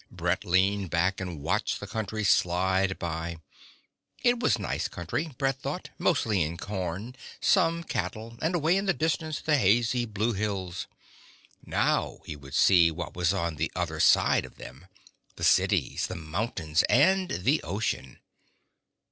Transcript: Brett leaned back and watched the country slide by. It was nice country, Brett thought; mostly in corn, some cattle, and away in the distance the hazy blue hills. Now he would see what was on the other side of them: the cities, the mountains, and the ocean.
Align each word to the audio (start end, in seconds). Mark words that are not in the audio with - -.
Brett 0.09 0.43
leaned 0.43 0.89
back 0.89 1.21
and 1.21 1.43
watched 1.43 1.79
the 1.79 1.85
country 1.85 2.23
slide 2.23 2.97
by. 2.97 3.37
It 4.23 4.39
was 4.39 4.57
nice 4.57 4.87
country, 4.87 5.29
Brett 5.37 5.61
thought; 5.61 5.91
mostly 5.99 6.41
in 6.41 6.57
corn, 6.57 7.15
some 7.39 7.83
cattle, 7.83 8.35
and 8.41 8.55
away 8.55 8.77
in 8.77 8.87
the 8.87 8.95
distance 8.95 9.39
the 9.41 9.57
hazy 9.59 10.05
blue 10.05 10.33
hills. 10.33 10.87
Now 11.63 12.17
he 12.25 12.35
would 12.35 12.55
see 12.55 12.89
what 12.89 13.15
was 13.15 13.31
on 13.31 13.57
the 13.57 13.71
other 13.75 13.99
side 13.99 14.43
of 14.43 14.55
them: 14.55 14.87
the 15.35 15.43
cities, 15.43 16.07
the 16.07 16.15
mountains, 16.15 16.81
and 16.89 17.29
the 17.29 17.61
ocean. 17.61 18.17